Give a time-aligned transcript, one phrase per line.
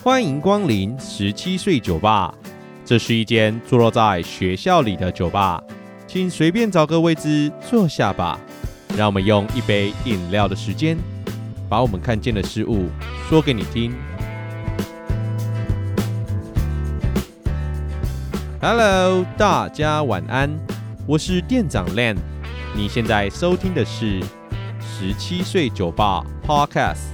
[0.00, 2.32] 欢迎光临十七岁酒吧。
[2.84, 5.60] 这是一间坐落在学校里的酒吧，
[6.06, 8.38] 请随便找个位置坐下吧。
[8.96, 10.96] 让我们用一杯饮料的时间，
[11.68, 12.88] 把我们看见的事物
[13.28, 13.92] 说给你听。
[18.62, 20.48] Hello，大家晚安，
[21.06, 22.16] 我是店长 Len。
[22.74, 24.20] 你现在收听的是
[24.80, 27.07] 十七岁酒吧 Podcast。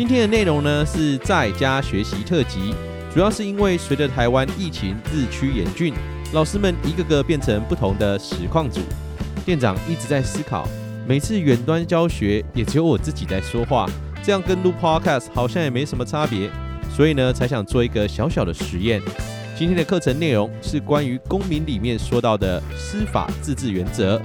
[0.00, 2.74] 今天的内容呢是在家学习特辑，
[3.12, 5.92] 主要是因为随着台湾疫情日趋严峻，
[6.32, 8.80] 老师们一个个变成不同的实况组。
[9.44, 10.66] 店长一直在思考，
[11.06, 13.86] 每次远端教学也只有我自己在说话，
[14.22, 16.50] 这样跟录 Podcast 好像也没什么差别，
[16.96, 19.02] 所以呢才想做一个小小的实验。
[19.54, 24.18] 今天的课程内容是关于公民里面说到的司法自治原则，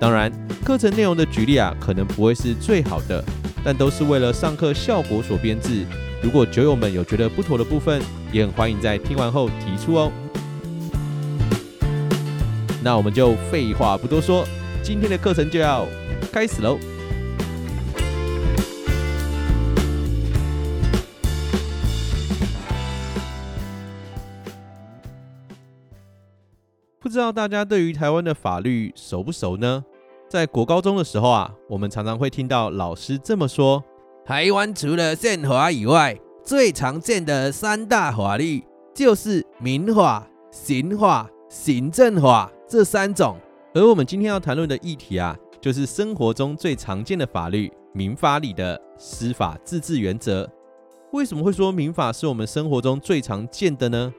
[0.00, 0.32] 当然
[0.64, 3.22] 课程内容的举例啊可能不会是最好的。
[3.64, 5.84] 但都是为了上课效果所编制。
[6.22, 10.12] 如果酒友们有觉得不妥的部分，也很欢迎在听完后提出哦。
[12.82, 14.46] 那我们就废话不多说，
[14.82, 15.86] 今天的课程就要
[16.32, 16.78] 开始喽。
[27.00, 29.84] 不知道大家对于台湾的法律熟不熟呢？
[30.28, 33.82] 在国高中的时候啊，我们常常会听到老师这么说：
[34.26, 38.62] 台湾除了宪法以外，最常见的三大法律
[38.94, 43.38] 就是民法、刑法、行政法这三种。
[43.74, 50.46] 而我们今天要谈论的议题啊，就是生活中最常见的法律——民法里的司法自治原则。
[51.12, 54.12] 为什么会说民法是我们生活中最常见的呢？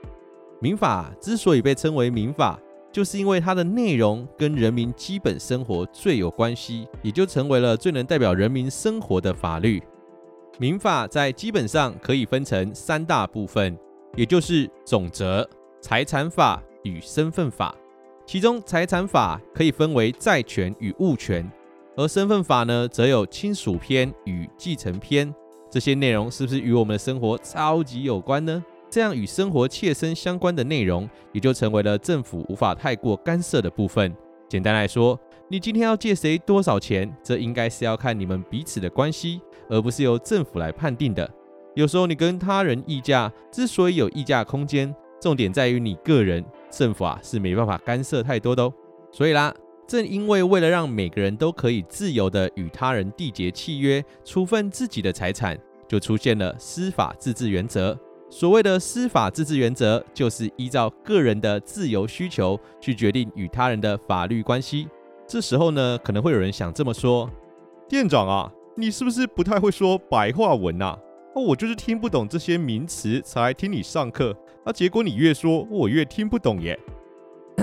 [0.60, 2.60] 民法之所以被称为民法，
[2.92, 9.82] 就是因为它的内容跟人民基本生活最有关系，也就成为了最能代表人民生活的法律。
[10.58, 13.78] 民法在基本上可以分成三大部分，
[14.16, 15.48] 也就是总则、
[15.80, 17.74] 财产法与身份法。
[18.26, 21.50] 其中财产法可以分为债权与物权，
[21.96, 25.34] 而身份法呢，则有亲属篇与继承篇。
[25.72, 28.64] 这些内容是不是与我们的生活超级有关呢？
[28.90, 34.16] 这样与生活切身相关的内容，也就成为了政府无法太过干涉的部分。
[34.48, 39.40] 简单来说，你今天要借谁多少钱，这应该是要看你们彼此的关系，
[39.70, 41.30] 而不是由政府来判定的。
[41.76, 48.74] 有时候你跟他人议价，之所以有议价空间，重点在于你个人，政府啊是没办法干涉太多的哦。
[49.12, 49.54] 所以啦，
[49.88, 55.58] 正因为为了让每个人都可以自由地与他人缔结契约，处分自己的财产，
[55.88, 57.98] 就出现了司法自治原则。
[58.30, 64.88] 所谓的司法自治原则，就是依照个人的自由需求去决定与他人的法律关系。
[65.28, 67.30] 这时候呢，可能会有人想这么说：
[67.88, 70.98] 店长啊，你是不是不太会说白话文呐？
[71.36, 74.36] 哦，我就是听不懂这些名词才来听你上课。
[74.66, 76.80] 那结果你越说，我越听不懂耶。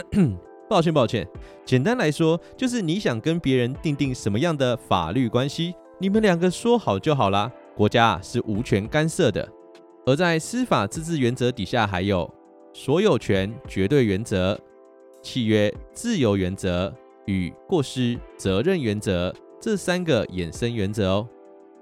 [0.68, 1.26] 抱歉抱歉，
[1.64, 9.48] 简单来说，就是你想跟别人订定什么样的法律关系，你们两个说好就好啦，国家是无权干涉的。
[10.06, 12.32] 而在司法自治原则底下，还有
[12.72, 14.56] 所有权绝对原则、
[15.20, 16.94] 契约自由原则
[17.24, 21.28] 与过失责任原则这三个衍生原则哦。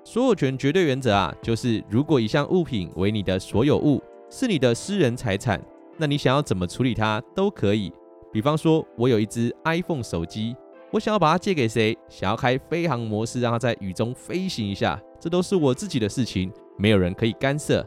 [0.05, 5.63] 所有权绝对原则啊，就是如果一项物品为你的所有物，是你的私人财产，
[5.99, 7.93] 那你想要怎么处理它都可以。
[8.33, 10.57] 比方说，我有一只 iPhone 手机，
[10.91, 17.87] 我想要把它借给谁，想要开飞航模式让它在雨中飞行一下，这都是我自己的事情，没有人可以干涉。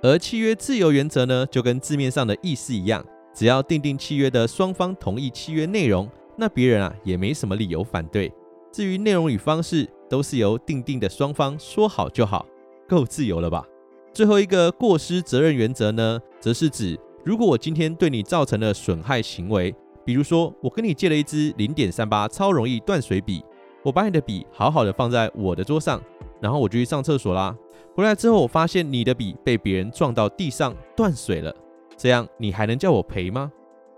[0.00, 3.04] 而契约自由原则呢，就跟字面上的意思一样，
[3.34, 8.32] 只要订定契约的双方同意契约内容，那别人啊也没什么理由反对。
[8.70, 12.46] 至于内容与方式，都是由订定的双方说好就好，
[12.88, 13.64] 够自由了吧？
[14.12, 19.74] 最后一个过失责任原则呢，则是指如果我今天对你造成了损害行为，
[20.04, 23.42] 比如说我跟你借了一支零点三八超容易断水笔，
[23.82, 26.00] 我把你的笔好好的放在我的桌上，
[26.40, 27.56] 然后我就去上厕所啦。
[27.94, 31.54] 回来之后，我发现你的笔被别人撞到地上断水了，
[31.96, 33.50] 这样你还能叫我赔吗？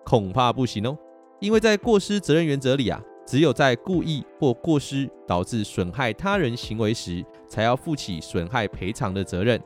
[0.05, 0.97] 恐怕不行哦，
[1.39, 9.61] 因为在过失责任原则里啊，只有在故意或过失导致损害他人行为时，才要负起损害赔偿的责任。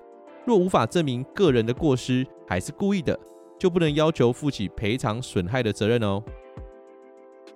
[0.44, 3.18] 若无法证明个人的过失还是故意的，
[3.58, 6.22] 就不能要求负起赔偿损害的责任哦。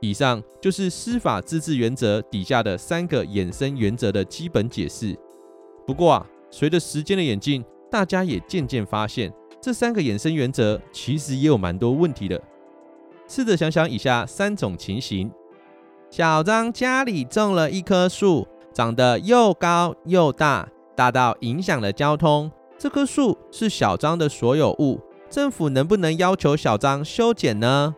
[0.00, 5.16] 以上就是司法自治原则底下的三个衍生原则的基本解释。
[5.86, 6.26] 不过啊。
[6.50, 9.30] 随着时间的演进，大家也渐渐发现，
[9.60, 12.40] 这三个衍生原则其实也有蛮多问题的。
[13.26, 15.30] 试着想想以下三种情形：
[16.08, 20.66] 小张家里种了一棵树，长得又高又大，
[20.96, 22.50] 大到影响了交通。
[22.78, 24.98] 这棵树是小张的所有物，
[25.28, 27.94] 政府能不能要求小张修剪呢？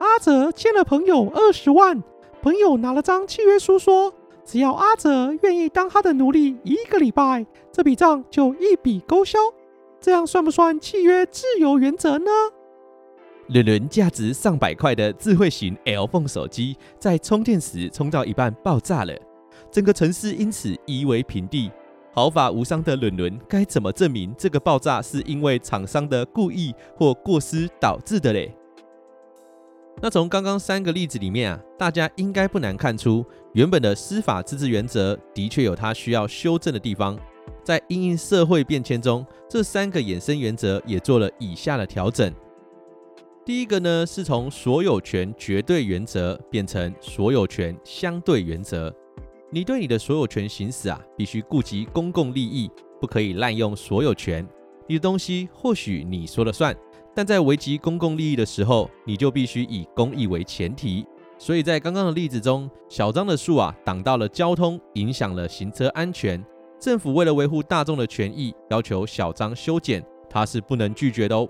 [0.00, 2.02] 阿泽欠了朋友二十万，
[2.40, 4.10] 朋友拿了张契约书说，
[4.46, 9.38] 只要阿泽愿意当他的奴隶一个礼拜，这笔账就一笔勾销。
[10.00, 12.30] 这样算不算契约自由原则呢？
[13.48, 19.14] 伦伦价值上百块的智慧型 L Phone 手机，在充电时充到一半爆炸了，
[19.70, 21.70] 整个城市因此夷为平地。
[22.10, 28.56] 毫发无伤的伦伦该怎么证明这个爆炸是因为厂商的故意或过失导致的嘞？
[30.02, 37.18] 那从刚刚三个例子里面啊，大家应该不难看出，原本的司法自治原则的确有它需要修正的地方。
[37.62, 42.32] 在因应社会变迁中，这三个衍生原则也做了以下的调整。
[43.44, 48.94] 第一个呢，是从所有权绝对原则变成所有权相对原则。
[49.50, 52.70] 你对你的所有权行使啊，必须顾及公共利益，
[53.00, 54.46] 不可以滥用所有权。
[54.86, 56.74] 你的东西或许你说了算。
[57.14, 61.06] 但在危及公共利益的时候，你就必须以公益为前提。
[61.38, 66.44] 所以在刚刚的例子中，小张的树啊挡到了交通，影响了行车安全。
[66.78, 71.48] 政府为了维护大众的权益，要求小张修剪，他是不能拒绝的哦。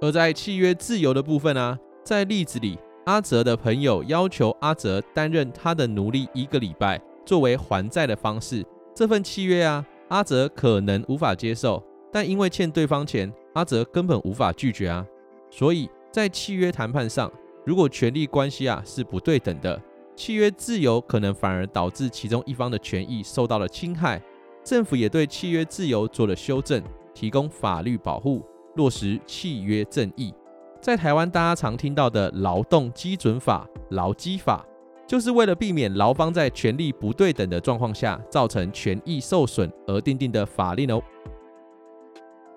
[0.00, 8.64] 而在契约自由的部分啊，在例子里，阿泽的朋友要求阿泽担任他的奴隶一个礼拜，作为还债的方式。
[8.94, 11.82] 这份契约啊，阿泽可能无法接受，
[12.14, 13.32] 但因为欠对方钱。
[13.54, 15.04] 阿泽根本无法拒绝啊，
[15.48, 17.32] 所以在契约谈判上，
[17.64, 19.80] 如果权利关系啊是不对等的，
[20.16, 24.20] 契约自由可能反而导致其中一方的权益受到了侵害。
[24.64, 26.82] 政府也对契约自由做了修正，
[27.12, 28.44] 提供法律保护，
[28.74, 30.34] 落实契约正义。
[30.80, 34.66] 在台湾大家常听到的劳动基准法、劳基法，
[35.06, 41.00] 就是为了避免劳方在权利不对等的状况下造成权益受损而订定的法令哦。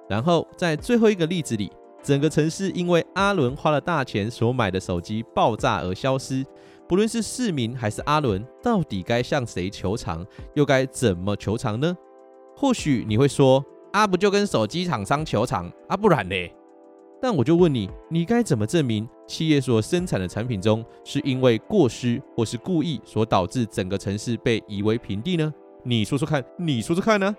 [0.09, 1.71] 然后在最后一个例子里，
[2.01, 6.45] 整个城市因为阿伦花了大钱所买的手机爆炸而消失。
[6.87, 11.95] 不论是市民还是阿伦，到底该向谁求偿，又该怎么求偿呢？
[12.55, 13.61] 或许你会说，
[13.91, 16.35] 啊，不就跟手机厂商求偿啊，不然呢？
[17.21, 25.53] 但我就问你，你该怎么证明企业所生产的产品中是因为过失或是故意所导致整个城市被夷为平地呢？
[25.83, 27.35] 你说说看，你说说看呢？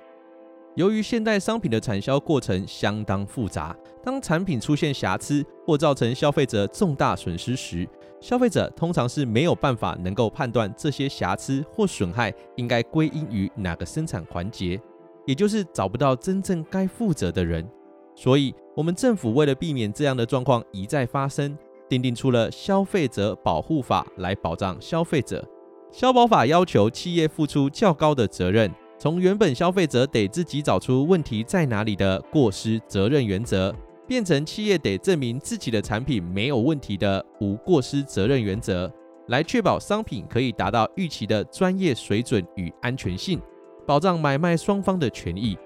[0.79, 7.85] 由于现代商品的产销过程相当复杂，当产品出现瑕疵或造成消费者重大损失时，
[8.21, 14.81] 消费者通常是没有办法能够判断这些瑕疵或损害应该归因于哪个生产环节，
[15.27, 17.69] 也就是找不到真正该负责的人。
[18.15, 21.59] 所以，我们政府为了避免这样的状况一再发生，
[21.89, 25.45] 订定出了《消费者保护法》来保障消费者。
[25.91, 28.73] 消保法要求企业付出较高的责任。
[29.01, 33.73] 从原本消费者得自己找出问题在哪里的过失责任原则，
[34.09, 38.93] 变成企业得证明自己的产品没有问题的无过失责任原则，
[39.29, 43.41] 来确保商品可以达到预期的专业水准与安全性，
[43.87, 45.57] 保障买卖双方的权益。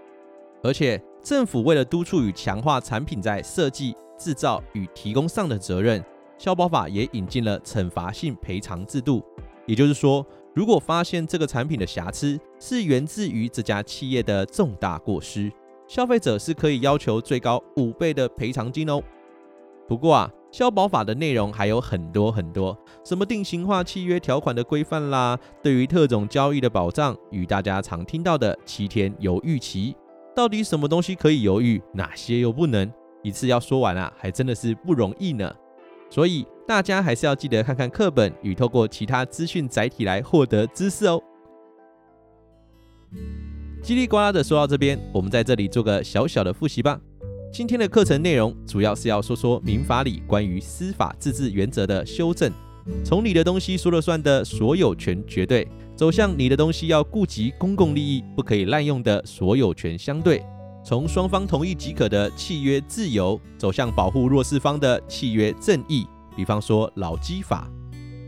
[0.62, 6.04] 而且，政府为了督促与强化产品在设计、制造与提供上的责任，
[6.36, 9.24] 消保法也引进了惩罚性赔偿制度。
[9.64, 15.50] 也就是说，如果发现这个产品的瑕疵是源自于这家企业的重大过失，
[15.88, 19.02] 消费者是可以要求最高五倍的赔偿金哦。
[19.88, 29.96] 不过啊，消保法的内容还有很多很多，什么定型化契约条款的规范啦，对于特种交易的保障，与大家常听到的七天犹豫期，
[30.36, 32.92] 到底什么东西可以犹豫，哪些又不能？
[33.22, 35.50] 一次要说完啊，还真的是不容易呢。
[36.12, 41.18] 所以大家还是要记得看看课本与透过其他资讯载体来获得知识哦。
[43.82, 47.00] 叽里呱啦的说到这边，我们在这里做个小小的复习吧。
[47.50, 52.52] 今天的课程内容主要是要说说民法里关于司法自治原则的修正，
[53.02, 55.66] 从你的东西说了算的所有权绝对，
[55.96, 60.44] 走向你的东西要顾及公共利益，不可以滥用的所有权相对。
[60.84, 67.70] 从双方同意即可的契约自由，走向保护弱势方的契约正义，比方说劳基法。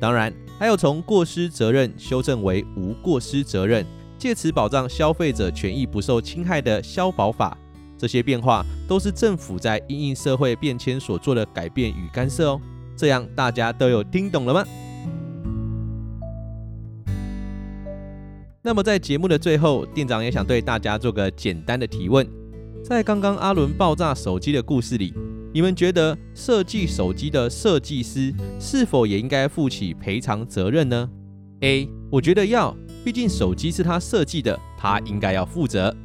[0.01, 3.85] 当然，还有从过失责任修正为无过失责任，
[4.17, 7.59] 借此保障消费者权益不受侵害的消保法。
[7.99, 12.61] 这些变化都是政府在因应社会变迁所做的改变与干涉哦。
[12.97, 14.65] 这样大家都有听懂了吗？
[18.63, 22.27] 那么在节目的最后，店长也想对大家做个简单的提问。
[22.85, 25.15] 在刚刚阿伦爆炸手机的故事里，
[25.55, 31.09] 你们觉得设计手机的设计师是否也应该负起赔偿责任呢
[31.63, 31.89] ？A.
[32.11, 35.97] 我觉得要，毕竟手机是他设计的，他应该要负责。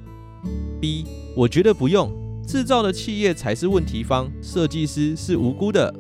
[0.80, 1.04] B.
[1.36, 2.10] 我觉得不用，
[2.48, 5.94] 制造的企业才是问题方，设计师是无辜的。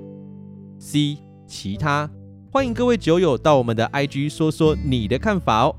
[0.79, 1.17] C.
[1.45, 2.09] 其他，
[2.53, 5.75] 欢迎各位酒友到我们的 IG 说说你的看法哦。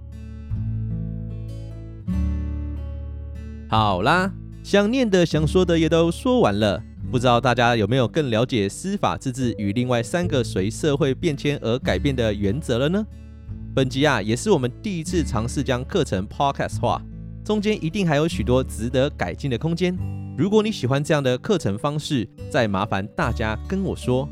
[3.67, 4.35] 好啦。
[4.71, 13.05] 想念的、想说的也都说完了，不知道大家有没有更了解司法自治与另外三个随社会变迁而改变的原则了呢？
[13.75, 17.03] 本集啊，也是我们第一次尝试将课程 podcast 化，
[17.45, 19.99] 中间一定还有许多值得改进的空间。
[20.39, 24.29] 如果你喜欢这样的课程方式，再麻烦大家跟我说。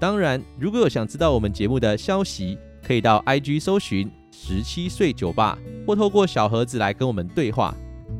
[0.00, 7.74] 当然，如果有想知道我们节目的消息，可以到 IG 搜寻十七岁酒吧，或透过小盒子来跟我们对话。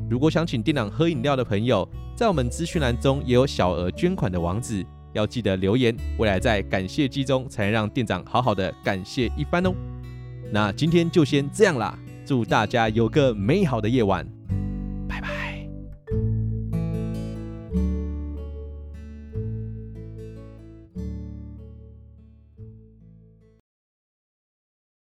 [0.07, 9.73] 如果想请店长喝饮料的朋友，在我们资讯栏中也有小额捐款的网址，要记得留言，未来在感谢祭中才能让店长好好的感谢一番哦。
[10.51, 14.23] 那今天就先这样啦，祝大家有个美好的夜晚，